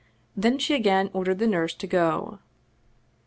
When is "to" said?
1.75-1.85